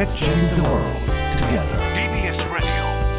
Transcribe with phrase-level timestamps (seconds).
[0.00, 0.80] Let's change the world
[1.36, 1.76] together.
[1.92, 2.64] TBS Radio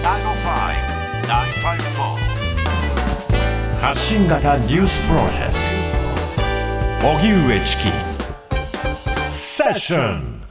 [0.02, 2.18] 905-954
[3.80, 5.54] 発信型ニュースプロジェク
[7.04, 7.92] ト荻上チキ。
[9.30, 10.42] セッション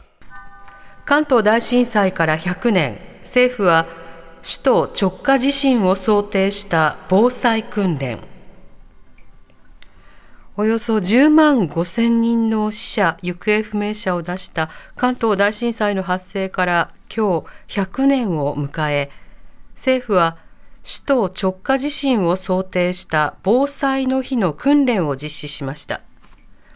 [1.05, 2.97] 関東大震災から100年。
[3.23, 3.87] 政府は
[4.41, 8.21] 首都直下地震を想定した防災訓練
[10.61, 19.11] およそ10万5千人の死者・行方不明者を出した関東大震災の発生から今日100年を迎え
[19.73, 20.37] 政府は
[20.85, 26.03] 首都直下地震を想定した防災の日の訓練を実施しました。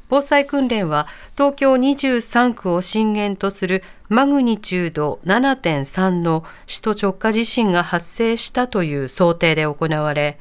[0.09, 10.39] 防災訓練は東京23区を震源とするマグニチュード7.3の首都直下地震が発生したという想定で行われ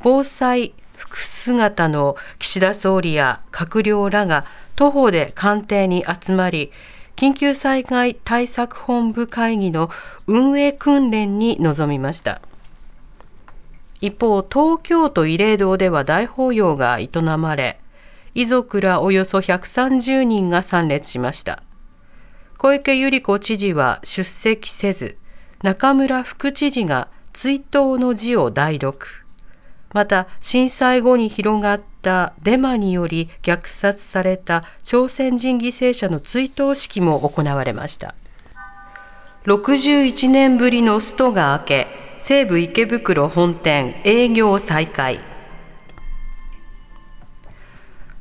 [0.00, 4.44] 防災服姿の岸田総理や閣僚らが
[4.76, 6.72] 徒歩で官邸に集まり
[7.16, 9.90] 緊急災害対策本部会議の
[10.26, 12.40] 運営訓練に臨みました。
[14.00, 17.80] 一方東京都慰霊堂では大法要が営まれ
[18.34, 21.62] 遺族らおよそ130人が参列しました。
[22.58, 25.16] 小池百合子知事は出席せず
[25.62, 29.17] 中村副知事が追悼の辞を代読。
[29.92, 38.14] また震災後に広がったデマにより虐殺された朝鮮人犠牲者の追悼式も行われました。
[39.44, 41.86] 61年ぶりのストが明け
[42.18, 45.20] 西武池袋本店営業再開。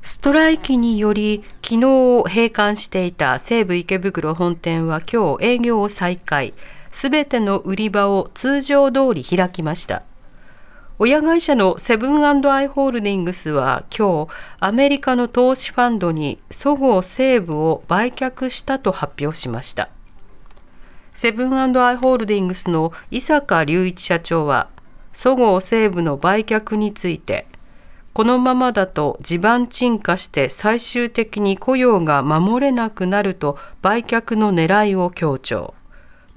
[0.01, 6.53] ストライキにより昨日閉館していた西武池袋本店は今日営業を再開。
[6.91, 10.03] すべての売り場を通常通り開きました。
[10.99, 12.31] 親会社のセブンア
[12.63, 19.89] イ・ホールディングスは今日アメリカの投資ファンドにそごう・西武を売却したと発表しました。
[21.11, 24.69] セブンアイ・ホールディングスの伊坂隆一社長は
[25.13, 27.45] そごう・西武の売却について
[28.13, 35.75] このままだと地盤沈下して最終的に雇用が守れなくなると売却の狙いを強調。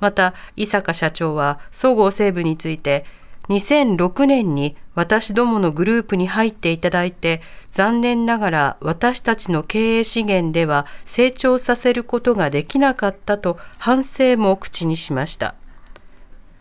[0.01, 3.07] また伊坂社長はそごう・西武について
[3.51, 15.57] 2006年に私どものグループに入っていただいて、残念ながら私たちの経営資源では成長させることができなかったと反省も口にしました。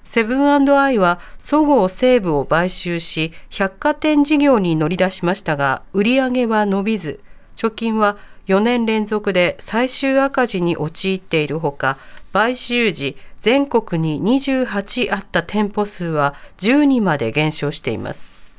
[0.03, 7.19] セブンアイはそごう・西武を買収し、百貨店事業に乗り出しましたが、売り上げは伸びず、
[7.55, 8.17] 貯金は
[8.47, 11.99] 4年連続で最終赤字に陥っているほか、
[12.33, 18.53] 買収時、全国に28あった店舗数は12まで減少しています。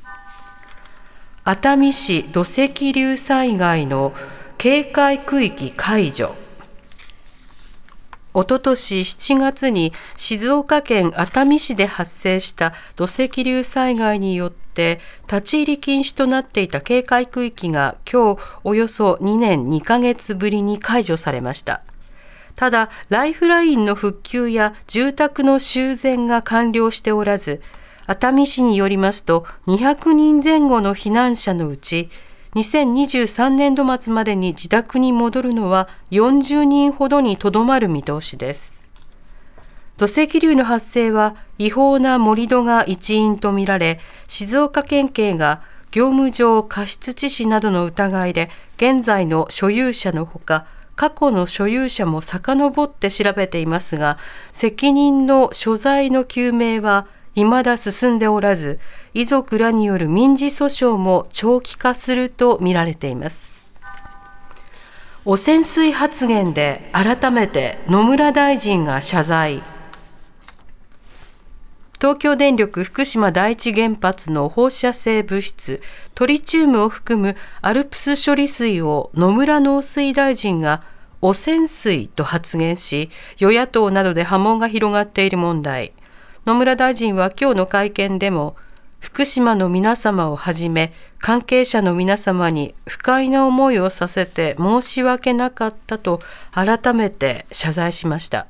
[1.44, 4.12] 熱海市土石流災害の
[4.58, 6.34] 警戒区域解除。
[8.32, 21.82] おととし7月に静岡県熱海市で発生した土石流災害によって立ち入り禁止となっていた警戒区域が今日およそ2年2ヶ月ぶりに解除されました。
[22.60, 27.62] ただ、ライフラインの復旧や住宅の修繕が完了しておらず、
[28.06, 32.10] 熱海市によりますと、200人前後の避難者のうち、
[32.54, 38.86] 2023年度末までに自宅に戻るのは40人ほどにとどまる見通しです。
[39.96, 45.62] 土石流の発生は違法な盛り土が一因とみられ、静岡県警が
[45.92, 50.66] 業務上過失致死などの疑いで現在の所有者のほか
[50.96, 54.18] 過去の所有者も遡って調べていますが、
[54.52, 58.78] 責任の所在の究明は未だ進んでおらず、
[59.14, 63.74] 遺族らによる民事訴訟も長期化するとみられています。
[65.24, 69.62] 汚染水発言で改めて野村大臣が謝罪。
[72.00, 75.82] 東京電力福島第一原発の放射性物質
[76.14, 80.82] トリチウムを含むアルプス処理水を野村農水大臣が
[81.20, 85.92] 汚染水と発言し与野党などで波紋が広がっている問題
[86.46, 88.56] 野村大臣は今日の会見でも
[88.98, 96.18] 福島の皆様をはじめ関係者の皆様に不快な思いをさせて申し訳なかったと
[96.52, 98.46] 改めて謝罪しました。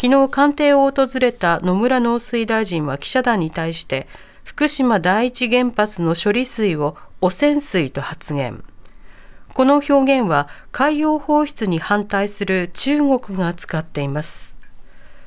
[0.00, 4.06] 昨日官邸を訪れた野村農水大臣は記者団に対して
[4.44, 8.62] 福島第一原発の処理水を汚染水と発言。
[9.54, 14.54] この表現は海洋放出に反対する中国が使っています。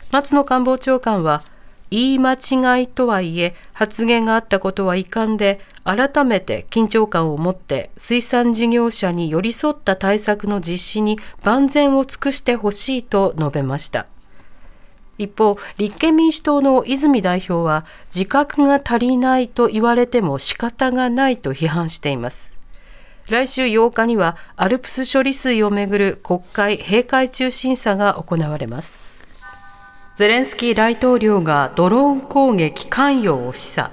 [0.10, 1.44] 松野官房長官は
[1.90, 14.08] 言い間違いとはいえ発言があったことは遺憾で改めて緊張感を持って水産事業者に寄り添った対策の実施に万全を尽くしてほしいと述べました。
[15.22, 22.58] 一方、立憲民主党の泉代表は自覚が足りないと言われても仕方がないと批判しています。
[23.30, 29.26] 来週8日にはアルプス処理水をめぐる国会閉会中審査が行われます。
[30.18, 33.90] ゼレンスキー大統領がドローン攻撃関与を示唆。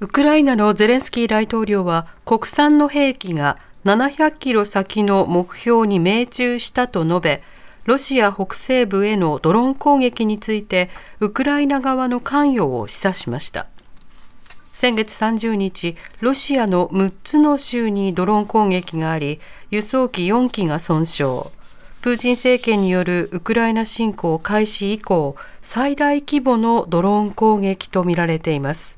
[0.00, 7.42] ウクライナのゼレンスキー大統領は国産の兵器が700キロ先の目標に命中したと述べ、
[7.88, 10.90] ロシア北西部へのドローン攻撃について
[11.20, 13.66] ウクライナ側の関与を示唆しました。
[14.72, 19.40] 先月30日ロシアの6つの州にドローン攻撃があり
[19.70, 21.44] 輸送機4機が損傷。
[22.02, 28.97] プーチン政権によるウクライナ侵攻開始以降最大規模のドローン攻撃とみられています。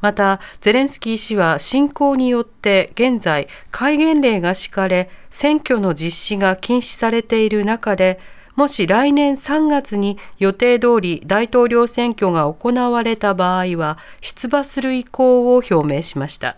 [0.00, 8.18] また、ゼレンスキー氏は侵攻によって現在、戒厳令が敷かれ、選挙の実施が禁止されている中で、
[8.54, 16.56] もし来年3月に予定通り大統領選挙が行われた場合は、出馬する意向を表明しました。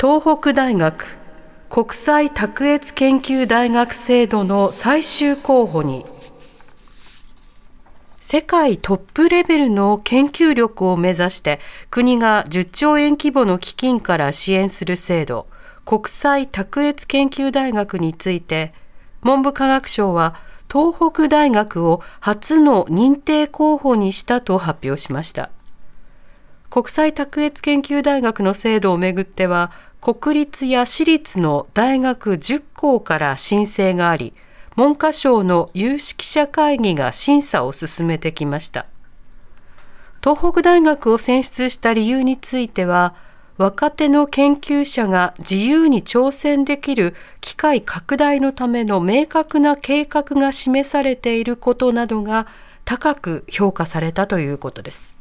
[0.00, 1.18] 東北大学
[1.68, 6.06] 国際卓越研究大学制度の最終候補に
[8.30, 15.46] 世界トップレベルの研究力を目指して国が10兆円規模の基金から支援する制度
[15.86, 18.74] 国際卓越研究大学について
[19.22, 20.34] 文部科学省は
[20.70, 25.48] 東北大学を初の認定候補にしたと発表しました。
[26.68, 29.72] 国際卓越研究大学の制度をめぐっては
[30.02, 34.34] 国立や私立の大学10校から申請があり
[34.78, 38.86] 文科省の有識者会議が審査を進めてきました。
[40.22, 43.16] 東北大学を選出した理由については
[43.56, 52.46] 若手の研究者が自由に挑戦できる機会拡大のための明確な計画が示されていることなどが
[52.84, 55.17] 高く評価されたということです。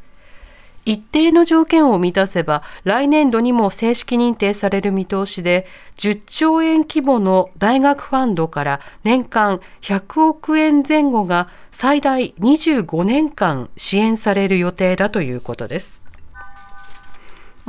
[0.88, 5.68] 一定の条件を満たせば来年度にも正式認定される見通しで
[5.98, 16.07] 10兆円規模の大学ファンドから年間100億円前後が最大25年間支援される予定だということです。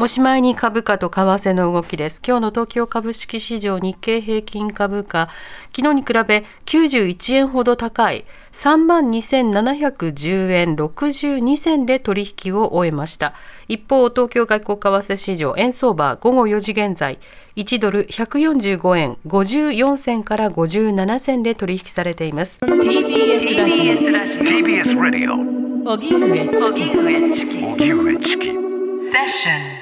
[0.01, 2.23] おしまいに株価と為替の動きです。
[2.25, 5.29] 今日の東京株式市場日経平均株価、
[5.77, 8.25] 昨日に比べ91円ほど高い。
[8.53, 13.35] 32,710円62銭で取引を終えました。
[13.67, 17.19] 一方、東京外国為替市場円相場午後4時現在、
[17.57, 22.61] 1ドル145円54銭から57銭で取引されています。
[22.61, 23.83] TBS ラジオ
[24.47, 25.35] TBS ラジオ
[25.91, 26.47] 荻上
[27.35, 29.78] チキ荻上チキセッション